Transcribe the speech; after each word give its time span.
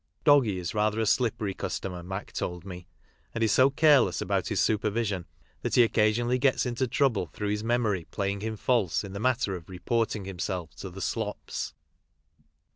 Doggy 0.23 0.57
is 0.57 0.73
rather 0.73 0.99
a 0.99 1.05
slippery 1.05 1.53
customer, 1.53 2.01
Mac 2.01 2.31
told 2.33 2.65
me, 2.65 2.87
and 3.35 3.43
is 3.43 3.51
so 3.51 3.69
careless 3.69 4.19
about 4.19 4.47
his 4.47 4.59
supervision 4.59 5.27
that 5.61 5.75
he 5.75 5.83
occasionally 5.83 6.39
gets 6.39 6.65
into 6.65 6.87
trouble 6.87 7.27
through 7.27 7.49
his 7.49 7.63
memory 7.63 8.07
playing 8.09 8.41
him 8.41 8.57
false 8.57 9.03
in 9.03 9.13
the 9.13 9.19
matter 9.19 9.55
of 9.55 9.69
reporting 9.69 10.25
himself 10.25 10.73
to 10.77 10.89
the" 10.89 11.01
slops." 11.01 11.75